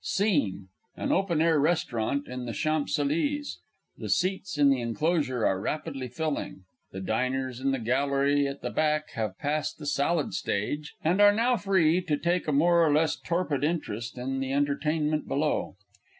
SCENE 0.03 0.67
_An 0.97 1.11
open 1.11 1.41
air 1.43 1.59
restaurant 1.59 2.27
in 2.27 2.47
the 2.47 2.53
Champs 2.53 2.97
Elysées; 2.97 3.57
the 3.99 4.09
seats 4.09 4.57
in 4.57 4.71
the 4.71 4.81
enclosure 4.81 5.45
are 5.45 5.61
rapidly 5.61 6.07
filling; 6.07 6.63
the 6.91 6.99
diners 6.99 7.59
in 7.59 7.69
the 7.69 7.77
gallery 7.77 8.47
at 8.47 8.61
the 8.63 8.71
back 8.71 9.11
have 9.11 9.37
passed 9.37 9.77
the 9.77 9.85
salad 9.85 10.33
stage, 10.33 10.95
and 11.03 11.21
are 11.21 11.31
now 11.35 11.55
free 11.55 12.01
to 12.01 12.17
take 12.17 12.47
a 12.47 12.51
more 12.51 12.83
or 12.83 12.91
less 12.91 13.15
torpid 13.15 13.63
interest 13.63 14.17
in 14.17 14.39
the 14.39 14.51
Entertainment 14.51 15.27
below. 15.27 15.75